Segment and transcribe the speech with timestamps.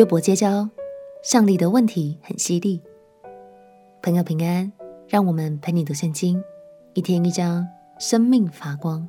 [0.00, 0.66] 约伯揭晓，
[1.22, 2.80] 上帝的问题很犀利。
[4.00, 4.72] 朋友平安，
[5.06, 6.42] 让我们陪你读圣经，
[6.94, 9.06] 一天一章，生命发光。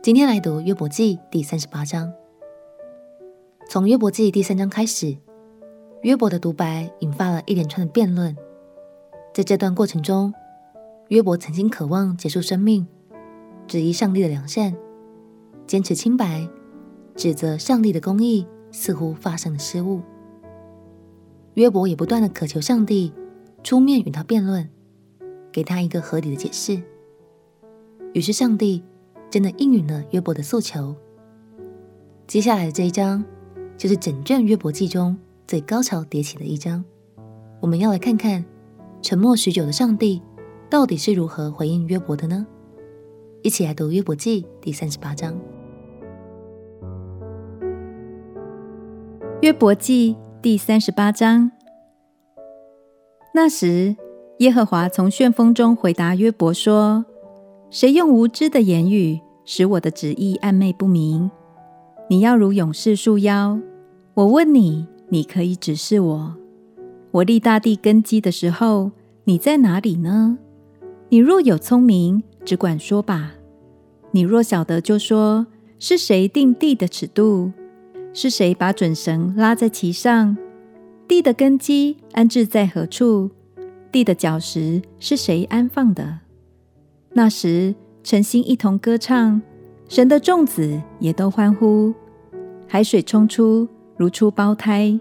[0.00, 2.12] 今天来读约伯记第三十八章。
[3.68, 5.16] 从约伯记第三章开始，
[6.02, 8.36] 约伯的独白引发了一连串的辩论。
[9.34, 10.32] 在这段过程中，
[11.08, 12.86] 约伯曾经渴望结束生命，
[13.66, 14.76] 质疑上帝的良善，
[15.66, 16.48] 坚持清白，
[17.16, 18.46] 指责上帝的公义
[18.78, 20.00] 似乎发生了失误。
[21.54, 23.12] 约伯也不断的渴求上帝
[23.64, 24.70] 出面与他辩论，
[25.50, 26.80] 给他一个合理的解释。
[28.12, 28.84] 于是上帝
[29.28, 30.94] 真的应允了约伯的诉求。
[32.28, 33.24] 接下来的这一章，
[33.76, 36.84] 就是整卷约伯记中最高潮迭起的一章。
[37.60, 38.44] 我们要来看看
[39.02, 40.22] 沉默许久的上帝
[40.70, 42.46] 到底是如何回应约伯的呢？
[43.42, 45.36] 一起来读约伯记第三十八章。
[49.40, 51.52] 约伯记第三十八章。
[53.32, 53.94] 那时，
[54.38, 57.04] 耶和华从旋风中回答约伯说
[57.70, 61.30] ：“谁用无知的言语使我的旨意暧昧不明？
[62.10, 63.60] 你要如勇士束腰。
[64.14, 66.34] 我问你，你可以指示我。
[67.12, 68.90] 我立大地根基的时候，
[69.22, 70.36] 你在哪里呢？
[71.10, 73.34] 你若有聪明，只管说吧。
[74.10, 75.46] 你若晓得，就说：
[75.78, 77.52] 是谁定地的尺度？
[78.20, 80.36] 是谁把准绳拉在其上？
[81.06, 83.30] 地的根基安置在何处？
[83.92, 86.18] 地的角石是谁安放的？
[87.12, 89.40] 那时，晨星一同歌唱，
[89.88, 91.94] 神的众子也都欢呼。
[92.66, 94.98] 海水冲出，如出胞胎。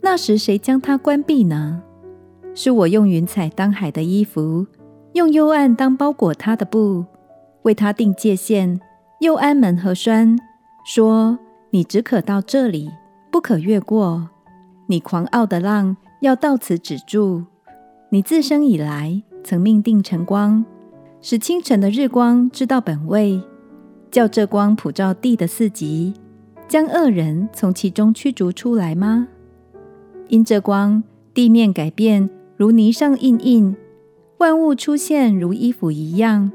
[0.00, 1.82] 那时，谁将它关闭呢？
[2.54, 4.66] 是我用云彩当海的衣服，
[5.12, 7.04] 用幽暗当包裹它的布，
[7.64, 8.80] 为它定界限，
[9.20, 10.38] 又安门和栓，
[10.86, 11.38] 说。
[11.74, 12.88] 你只可到这里，
[13.32, 14.30] 不可越过。
[14.86, 17.42] 你狂傲的浪要到此止住。
[18.10, 20.64] 你自生以来，曾命定晨光，
[21.20, 23.42] 使清晨的日光知道本位，
[24.08, 26.14] 叫这光普照地的四极，
[26.68, 29.26] 将恶人从其中驱逐出来吗？
[30.28, 31.02] 因这光，
[31.34, 33.76] 地面改变如泥上印印，
[34.38, 36.52] 万物出现如衣服一样。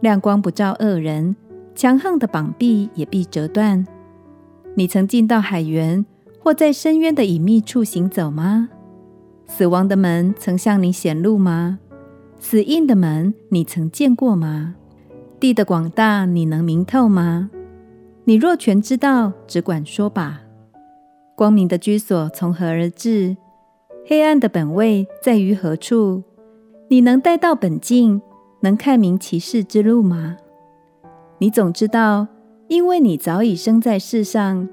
[0.00, 1.34] 亮光不照恶人，
[1.74, 3.86] 强横的膀臂也必折断。
[4.78, 6.06] 你曾进到海源，
[6.38, 8.68] 或在深渊的隐秘处行走吗？
[9.48, 11.80] 死亡的门曾向你显露吗？
[12.38, 14.76] 死荫的门你曾见过吗？
[15.40, 17.50] 地的广大你能明透吗？
[18.22, 20.42] 你若全知道，只管说吧。
[21.34, 23.36] 光明的居所从何而至？
[24.06, 26.22] 黑暗的本位在于何处？
[26.88, 28.22] 你能带到本境，
[28.60, 30.36] 能看明其事之路吗？
[31.38, 32.28] 你总知道。
[32.68, 34.68] 因为你早已生在世上，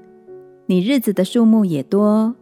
[0.66, 2.36] 你日子的数目也多。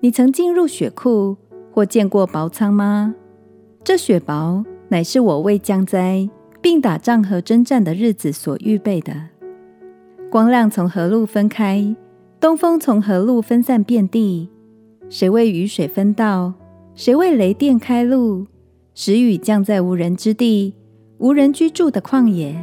[0.00, 1.38] 你曾进入血库
[1.72, 3.14] 或见过薄仓吗？
[3.82, 6.28] 这雪薄乃是我为降灾
[6.60, 9.14] 并打仗和征战的日子所预备的。
[10.30, 11.96] 光亮从何路分开？
[12.38, 14.50] 东风从何路分散遍地？
[15.08, 16.52] 谁为雨水分道？
[16.94, 18.46] 谁为雷电开路？
[18.94, 20.74] 使雨降在无人之地，
[21.16, 22.54] 无人居住的旷野。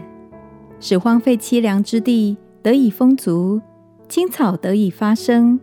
[0.80, 3.62] 使荒废凄凉之地得以丰足，
[4.08, 5.60] 青草得以发生。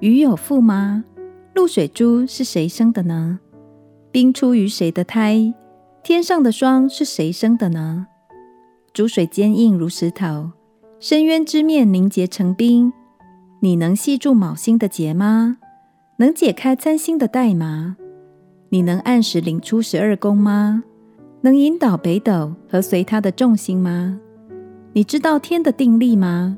[0.00, 1.04] 鱼有腹吗？
[1.54, 3.40] 露水珠是谁生的呢？
[4.12, 5.54] 冰出于谁的胎？
[6.02, 8.06] 天上的霜是谁生的呢？
[8.92, 10.50] 诸水坚硬如石头，
[11.00, 12.92] 深渊之面凝结成冰。
[13.60, 15.56] 你能系住卯星的结吗？
[16.18, 17.96] 能解开参星的带吗？
[18.68, 20.84] 你能按时领出十二宫吗？
[21.40, 24.20] 能引导北斗和随它的众星吗？
[24.96, 26.56] 你知道天的定力吗？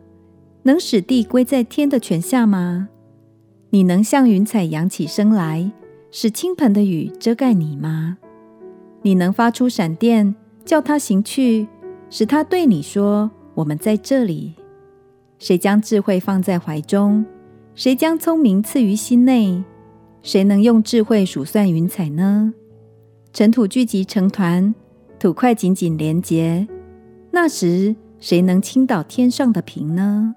[0.63, 2.89] 能使地归在天的权下吗？
[3.71, 5.73] 你能像云彩扬起声来，
[6.13, 8.17] 使倾盆的雨遮盖你吗？
[9.03, 11.67] 你能发出闪电，叫它行去，
[12.11, 14.55] 使它对你说：“我们在这里。”
[15.41, 17.27] 谁将智慧放在怀中？
[17.75, 19.65] 谁将聪明赐于心内？
[20.23, 22.55] 谁能用智慧数算云彩呢？
[23.33, 24.73] 尘土聚集成团，
[25.19, 26.69] 土块紧紧连结，
[27.33, 27.97] 那时。
[28.21, 30.35] 谁能倾倒天上的瓶呢？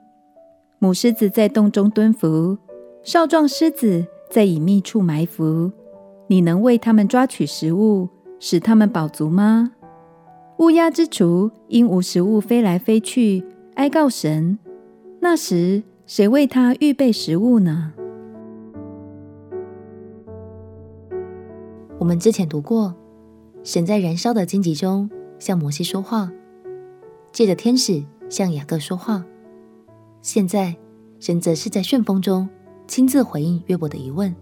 [0.77, 2.57] 母狮子在洞中蹲伏，
[3.03, 5.71] 少壮狮子在隐秘处埋伏。
[6.27, 8.07] 你能为他们抓取食物，
[8.39, 9.71] 使他们饱足吗？
[10.57, 13.43] 乌鸦之雏因无食物飞来飞去，
[13.75, 14.59] 哀告神。
[15.19, 17.93] 那时谁为他预备食物呢？
[21.97, 22.95] 我们之前读过，
[23.63, 26.31] 神在燃烧的荆棘中向摩西说话。
[27.31, 29.23] 借着天使向雅各说话，
[30.21, 30.75] 现在
[31.19, 32.47] 神则是在旋风中
[32.87, 34.35] 亲自回应约伯的疑问。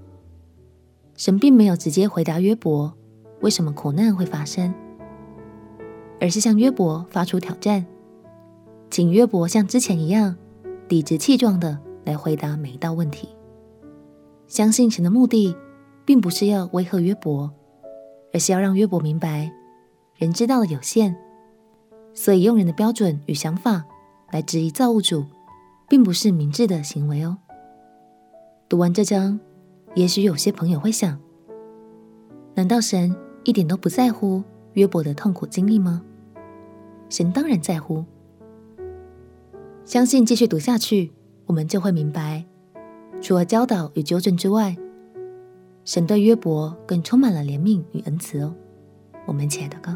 [1.16, 2.94] 神并没有直接回答约伯
[3.42, 4.74] 为什么苦难会发生，
[6.20, 7.86] 而是向约伯发出挑战，
[8.90, 10.36] 请约伯像之前一样
[10.88, 13.30] 理直气壮地来回答每一道问题。
[14.48, 15.56] 相信神的目的，
[16.06, 17.52] 并不是要威吓约伯，
[18.34, 19.52] 而是要让约伯明白，
[20.16, 21.16] 人知道的有限，
[22.20, 23.82] 所以用人的标准与想法
[24.30, 25.26] 来质疑造物主，
[25.88, 27.38] 并不是明智的行为哦。
[28.68, 29.40] 读完这章，
[29.96, 31.18] 也许有些朋友会想：
[32.56, 34.44] 难道神一点都不在乎
[34.74, 36.02] 约伯的痛苦经历吗？
[37.08, 38.04] 神当然在乎。
[39.86, 41.14] 相信继续读下去，
[41.46, 42.44] 我们就会明白，
[43.22, 44.76] 除了教导与纠正之外，
[45.86, 48.54] 神对约伯更充满了怜悯与恩慈哦。
[49.26, 49.96] 我们一起来祷告：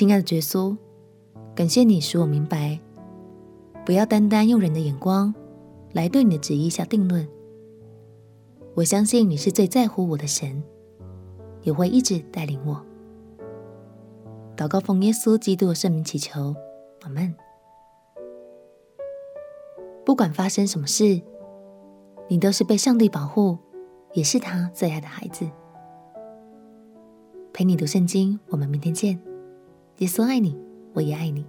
[0.00, 0.74] 亲爱的耶稣，
[1.54, 2.80] 感谢你使我明白，
[3.84, 5.34] 不要单单用人的眼光。
[5.92, 7.28] 来对你的旨意下定论。
[8.72, 10.64] 我相信你是最在乎我的神，
[11.60, 12.82] 也会一直带领我。
[14.56, 16.56] 祷告奉耶稣基督的圣名祈求，
[17.02, 17.34] 阿门。
[20.06, 21.20] 不管发生什么事，
[22.26, 23.58] 你都是被上帝保护，
[24.14, 25.46] 也是他最爱的孩子。
[27.52, 29.20] 陪你读圣经，我们明天见。
[30.00, 30.56] 耶稣爱你，
[30.94, 31.44] 我也爱你。